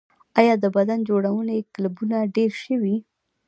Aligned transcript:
آیا 0.39 0.53
د 0.63 0.65
بدن 0.75 0.99
جوړونې 1.09 1.57
کلبونه 1.75 2.17
ډیر 2.35 2.51
شوي؟ 2.63 2.95